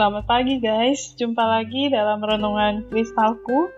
Selamat 0.00 0.24
pagi 0.24 0.56
guys, 0.64 1.12
jumpa 1.12 1.44
lagi 1.44 1.92
dalam 1.92 2.24
renungan 2.24 2.88
kristalku. 2.88 3.68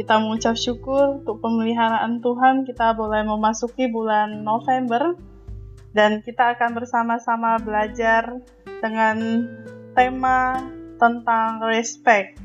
Kita 0.00 0.16
mengucap 0.16 0.56
syukur 0.56 1.20
untuk 1.20 1.44
pemeliharaan 1.44 2.24
Tuhan, 2.24 2.64
kita 2.64 2.96
boleh 2.96 3.20
memasuki 3.28 3.84
bulan 3.84 4.48
November 4.48 5.12
dan 5.92 6.24
kita 6.24 6.56
akan 6.56 6.72
bersama-sama 6.72 7.60
belajar 7.60 8.40
dengan 8.80 9.44
tema 9.92 10.56
tentang 10.96 11.60
respect, 11.60 12.40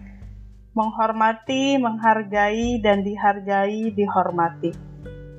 menghormati, 0.76 1.80
menghargai, 1.80 2.84
dan 2.84 3.08
dihargai, 3.08 3.88
dihormati. 3.96 4.76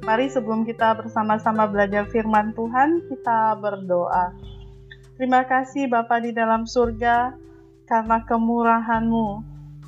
Mari 0.09 0.33
sebelum 0.33 0.65
kita 0.65 0.97
bersama-sama 0.97 1.69
belajar 1.69 2.09
firman 2.09 2.57
Tuhan, 2.57 3.13
kita 3.13 3.61
berdoa. 3.61 4.33
Terima 5.21 5.45
kasih 5.45 5.93
Bapa 5.93 6.25
di 6.25 6.33
dalam 6.33 6.65
surga, 6.65 7.44
karena 7.85 8.25
kemurahan-Mu. 8.25 9.29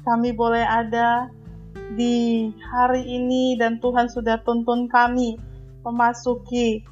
Kami 0.06 0.30
boleh 0.36 0.62
ada 0.62 1.28
di 1.94 2.48
hari 2.72 3.02
ini 3.04 3.58
dan 3.58 3.78
Tuhan 3.78 4.10
sudah 4.10 4.42
tuntun 4.42 4.86
kami 4.86 5.38
memasuki 5.82 6.82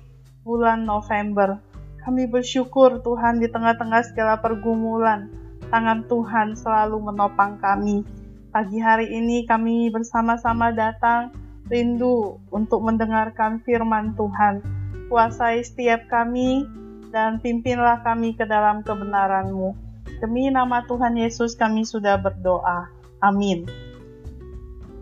bulan 0.47 0.87
November. 0.87 1.59
Kami 2.05 2.29
bersyukur 2.29 3.01
Tuhan 3.01 3.41
di 3.41 3.49
tengah-tengah 3.49 4.03
segala 4.13 4.37
pergumulan, 4.39 5.33
tangan 5.73 6.05
Tuhan 6.05 6.53
selalu 6.53 7.01
menopang 7.01 7.57
kami. 7.59 8.05
Pagi 8.53 8.79
hari 8.79 9.11
ini 9.11 9.49
kami 9.49 9.89
bersama-sama 9.91 10.71
datang 10.71 11.33
rindu 11.67 12.39
untuk 12.53 12.85
mendengarkan 12.85 13.59
firman 13.65 14.13
Tuhan. 14.15 14.61
Kuasai 15.09 15.65
setiap 15.65 16.07
kami 16.13 16.69
dan 17.09 17.41
pimpinlah 17.41 18.05
kami 18.05 18.37
ke 18.37 18.45
dalam 18.45 18.85
kebenaran-Mu. 18.85 19.84
Demi 20.25 20.49
nama 20.49 20.81
Tuhan 20.89 21.21
Yesus 21.21 21.53
kami 21.53 21.85
sudah 21.85 22.17
berdoa. 22.17 22.89
Amin. 23.21 23.69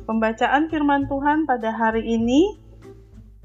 Pembacaan 0.03 0.67
firman 0.67 1.06
Tuhan 1.06 1.47
pada 1.47 1.70
hari 1.70 2.03
ini 2.19 2.59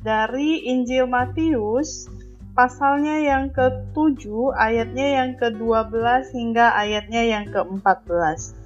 dari 0.02 0.66
Injil 0.74 1.06
Matius 1.06 2.10
pasalnya 2.58 3.22
yang 3.22 3.54
ke-7 3.54 4.26
ayatnya 4.58 5.22
yang 5.22 5.32
ke-12 5.38 6.34
hingga 6.34 6.74
ayatnya 6.74 7.22
yang 7.22 7.46
ke-14. 7.54 8.58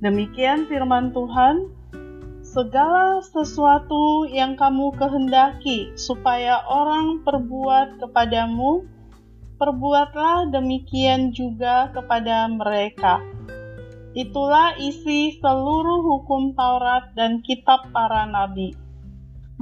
Demikian 0.00 0.64
firman 0.72 1.12
Tuhan, 1.12 1.68
segala 2.40 3.20
sesuatu 3.20 4.24
yang 4.32 4.56
kamu 4.56 4.96
kehendaki 4.96 5.92
supaya 6.00 6.64
orang 6.64 7.20
perbuat 7.28 8.00
kepadamu, 8.00 8.88
perbuatlah 9.62 10.50
demikian 10.50 11.30
juga 11.30 11.94
kepada 11.94 12.50
mereka. 12.50 13.22
Itulah 14.10 14.74
isi 14.74 15.38
seluruh 15.38 16.02
hukum 16.02 16.58
Taurat 16.58 17.14
dan 17.14 17.46
kitab 17.46 17.94
para 17.94 18.26
nabi. 18.26 18.74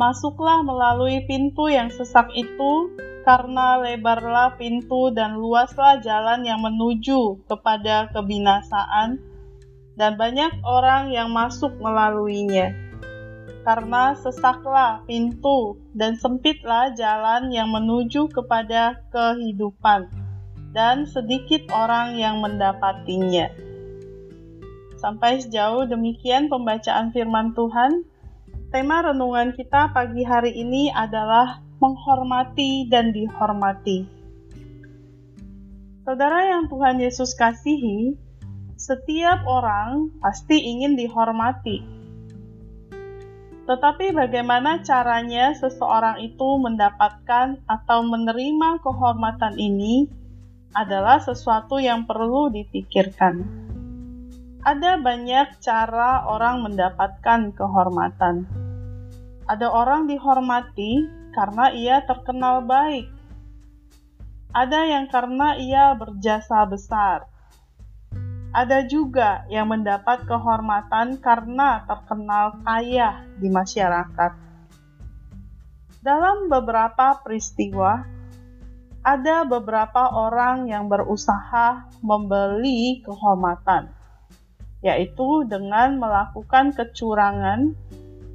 Masuklah 0.01 0.65
melalui 0.65 1.29
pintu 1.29 1.69
yang 1.69 1.93
sesak 1.93 2.33
itu, 2.33 2.97
karena 3.29 3.77
lebarlah 3.77 4.57
pintu 4.57 5.13
dan 5.13 5.37
luaslah 5.37 6.01
jalan 6.01 6.49
yang 6.49 6.65
menuju 6.65 7.45
kepada 7.45 8.09
kebinasaan, 8.17 9.21
dan 10.01 10.17
banyak 10.17 10.65
orang 10.65 11.13
yang 11.13 11.29
masuk 11.29 11.77
melaluinya 11.77 12.90
karena 13.61 14.17
sesaklah 14.17 15.05
pintu 15.05 15.77
dan 15.93 16.17
sempitlah 16.17 16.97
jalan 16.97 17.53
yang 17.53 17.69
menuju 17.69 18.33
kepada 18.33 19.05
kehidupan, 19.13 20.09
dan 20.73 21.05
sedikit 21.05 21.69
orang 21.69 22.17
yang 22.17 22.41
mendapatinya. 22.41 23.53
Sampai 25.01 25.41
sejauh 25.41 25.89
demikian 25.89 26.53
pembacaan 26.53 27.13
firman 27.13 27.57
Tuhan. 27.57 28.05
Tema 28.71 29.03
renungan 29.03 29.51
kita 29.59 29.91
pagi 29.91 30.23
hari 30.23 30.55
ini 30.55 30.95
adalah 30.95 31.59
menghormati 31.83 32.87
dan 32.87 33.11
dihormati. 33.11 34.07
Saudara 36.07 36.55
yang 36.55 36.71
Tuhan 36.71 37.03
Yesus 37.03 37.35
kasihi, 37.35 38.15
setiap 38.79 39.43
orang 39.49 40.15
pasti 40.23 40.55
ingin 40.55 40.95
dihormati 40.95 42.00
tetapi 43.71 44.11
bagaimana 44.11 44.83
caranya 44.83 45.55
seseorang 45.55 46.19
itu 46.19 46.59
mendapatkan 46.59 47.55
atau 47.71 48.03
menerima 48.03 48.83
kehormatan 48.83 49.55
ini 49.63 50.11
adalah 50.75 51.23
sesuatu 51.23 51.79
yang 51.79 52.03
perlu 52.03 52.51
dipikirkan. 52.51 53.47
Ada 54.67 54.99
banyak 54.99 55.63
cara 55.63 56.27
orang 56.27 56.67
mendapatkan 56.67 57.55
kehormatan. 57.55 58.51
Ada 59.47 59.71
orang 59.71 60.11
dihormati 60.11 61.07
karena 61.31 61.71
ia 61.71 62.03
terkenal 62.03 62.67
baik. 62.67 63.07
Ada 64.51 64.99
yang 64.99 65.07
karena 65.07 65.55
ia 65.63 65.95
berjasa 65.95 66.67
besar 66.67 67.23
ada 68.51 68.83
juga 68.83 69.47
yang 69.47 69.71
mendapat 69.71 70.27
kehormatan 70.27 71.23
karena 71.23 71.87
terkenal 71.87 72.59
kaya 72.67 73.23
di 73.39 73.47
masyarakat. 73.47 74.33
Dalam 76.03 76.51
beberapa 76.51 77.23
peristiwa, 77.23 78.03
ada 79.07 79.47
beberapa 79.47 80.11
orang 80.13 80.67
yang 80.67 80.91
berusaha 80.91 81.87
membeli 82.03 83.01
kehormatan, 83.07 83.95
yaitu 84.83 85.47
dengan 85.47 86.01
melakukan 86.03 86.75
kecurangan 86.75 87.79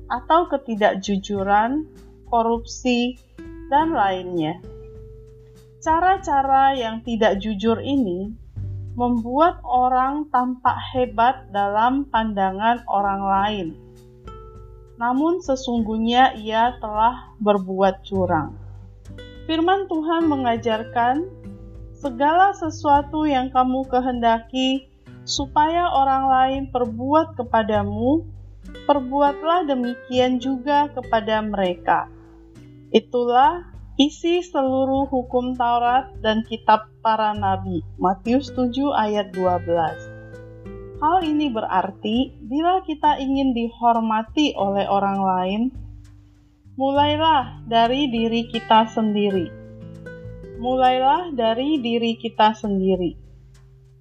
atau 0.08 0.48
ketidakjujuran, 0.48 1.90
korupsi, 2.30 3.20
dan 3.68 3.92
lainnya. 3.92 4.62
Cara-cara 5.82 6.74
yang 6.78 7.02
tidak 7.04 7.42
jujur 7.42 7.82
ini 7.82 8.45
membuat 8.96 9.60
orang 9.68 10.32
tampak 10.32 10.80
hebat 10.96 11.52
dalam 11.52 12.08
pandangan 12.08 12.80
orang 12.88 13.22
lain. 13.22 13.68
Namun 14.96 15.44
sesungguhnya 15.44 16.40
ia 16.40 16.80
telah 16.80 17.36
berbuat 17.44 18.08
curang. 18.08 18.56
Firman 19.46 19.92
Tuhan 19.92 20.32
mengajarkan 20.32 21.28
segala 21.92 22.56
sesuatu 22.56 23.28
yang 23.28 23.52
kamu 23.52 23.84
kehendaki 23.92 24.88
supaya 25.28 25.92
orang 25.92 26.24
lain 26.32 26.64
perbuat 26.72 27.36
kepadamu, 27.36 28.24
perbuatlah 28.88 29.68
demikian 29.68 30.40
juga 30.40 30.88
kepada 30.96 31.44
mereka. 31.44 32.08
Itulah 32.96 33.75
isi 33.96 34.44
seluruh 34.44 35.08
hukum 35.08 35.56
Taurat 35.56 36.12
dan 36.20 36.44
kitab 36.44 36.92
para 37.00 37.32
nabi. 37.32 37.80
Matius 37.96 38.52
7 38.52 38.92
ayat 38.92 39.32
12. 39.32 41.00
Hal 41.00 41.18
ini 41.24 41.48
berarti 41.52 42.36
bila 42.44 42.84
kita 42.84 43.20
ingin 43.20 43.56
dihormati 43.56 44.56
oleh 44.56 44.88
orang 44.88 45.20
lain, 45.20 45.62
mulailah 46.76 47.64
dari 47.68 48.12
diri 48.12 48.48
kita 48.52 48.88
sendiri. 48.92 49.48
Mulailah 50.60 51.36
dari 51.36 51.80
diri 51.80 52.16
kita 52.20 52.56
sendiri. 52.56 53.16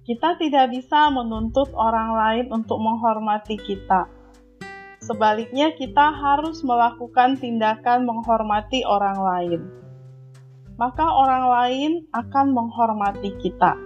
Kita 0.07 0.39
tidak 0.39 0.71
bisa 0.71 1.11
menuntut 1.11 1.71
orang 1.75 2.15
lain 2.15 2.45
untuk 2.51 2.79
menghormati 2.79 3.59
kita. 3.59 4.14
Sebaliknya, 5.05 5.77
kita 5.77 6.09
harus 6.09 6.65
melakukan 6.65 7.37
tindakan 7.37 8.09
menghormati 8.09 8.81
orang 8.81 9.17
lain 9.21 9.61
maka 10.75 11.07
orang 11.07 11.45
lain 11.47 11.91
akan 12.11 12.51
menghormati 12.51 13.31
kita. 13.39 13.79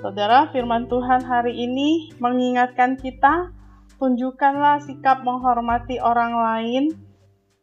Saudara, 0.00 0.48
firman 0.54 0.88
Tuhan 0.88 1.26
hari 1.26 1.52
ini 1.60 2.14
mengingatkan 2.22 2.96
kita, 2.96 3.52
tunjukkanlah 4.00 4.80
sikap 4.86 5.26
menghormati 5.26 6.00
orang 6.00 6.32
lain, 6.32 6.84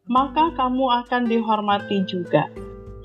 maka 0.05 0.53
kamu 0.53 0.85
akan 1.03 1.25
dihormati 1.25 2.05
juga. 2.05 2.51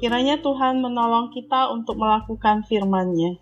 Kiranya 0.03 0.43
Tuhan 0.43 0.83
menolong 0.83 1.31
kita 1.31 1.71
untuk 1.73 1.97
melakukan 1.97 2.67
firman-Nya. 2.67 3.39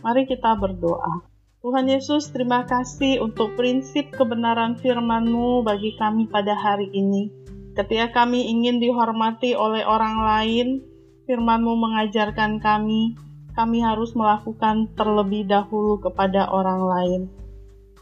Mari 0.00 0.30
kita 0.30 0.54
berdoa. 0.54 1.27
Tuhan 1.58 1.90
Yesus, 1.90 2.30
terima 2.30 2.62
kasih 2.70 3.18
untuk 3.18 3.58
prinsip 3.58 4.14
kebenaran 4.14 4.78
firman-Mu 4.78 5.66
bagi 5.66 5.98
kami 5.98 6.30
pada 6.30 6.54
hari 6.54 6.86
ini. 6.94 7.34
Ketika 7.74 8.22
kami 8.22 8.46
ingin 8.46 8.78
dihormati 8.78 9.58
oleh 9.58 9.82
orang 9.82 10.22
lain, 10.22 10.86
firman-Mu 11.26 11.74
mengajarkan 11.74 12.62
kami, 12.62 13.18
kami 13.58 13.82
harus 13.82 14.14
melakukan 14.14 14.94
terlebih 14.94 15.50
dahulu 15.50 15.98
kepada 15.98 16.46
orang 16.46 16.78
lain. 16.78 17.20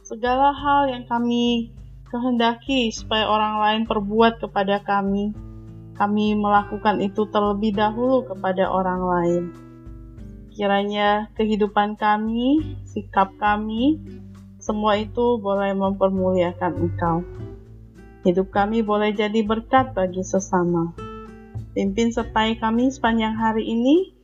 Segala 0.05 0.53
hal 0.53 0.93
yang 0.93 1.09
kami 1.09 1.73
kehendaki 2.13 2.93
supaya 2.93 3.25
orang 3.25 3.57
lain 3.57 3.83
perbuat 3.89 4.37
kepada 4.37 4.85
kami, 4.85 5.33
kami 5.97 6.37
melakukan 6.37 7.01
itu 7.01 7.25
terlebih 7.33 7.73
dahulu 7.73 8.21
kepada 8.29 8.69
orang 8.69 9.01
lain. 9.01 9.66
Kiranya 10.57 11.29
kehidupan 11.37 12.01
kami, 12.01 12.81
sikap 12.89 13.37
kami, 13.37 14.01
semua 14.57 14.97
itu 14.97 15.37
boleh 15.37 15.77
mempermuliakan 15.77 16.73
Engkau. 16.81 17.21
Hidup 18.25 18.49
kami 18.57 18.81
boleh 18.81 19.13
jadi 19.13 19.45
berkat 19.45 19.93
bagi 19.93 20.25
sesama. 20.25 20.97
Pimpin 21.77 22.09
sertai 22.09 22.57
kami 22.57 22.89
sepanjang 22.89 23.37
hari 23.37 23.69
ini 23.69 24.17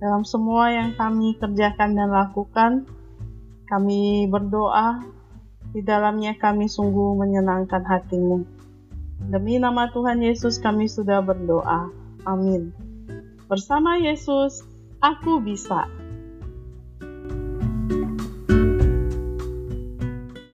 dalam 0.00 0.24
semua 0.24 0.72
yang 0.72 0.96
kami 0.96 1.36
kerjakan 1.36 1.92
dan 1.92 2.08
lakukan. 2.08 2.88
Kami 3.68 4.32
berdoa, 4.32 5.04
di 5.76 5.84
dalamnya 5.84 6.40
kami 6.40 6.72
sungguh 6.72 7.20
menyenangkan 7.20 7.84
hatimu. 7.84 8.48
Demi 9.28 9.60
nama 9.60 9.92
Tuhan 9.92 10.24
Yesus 10.24 10.56
kami 10.56 10.88
sudah 10.88 11.20
berdoa. 11.20 11.92
Amin. 12.24 12.72
Bersama 13.44 14.00
Yesus, 14.00 14.64
aku 15.00 15.40
bisa. 15.40 15.88